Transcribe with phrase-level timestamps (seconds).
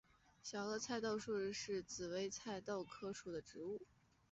[0.41, 3.83] 小萼菜豆树是紫葳科菜豆树属的植物。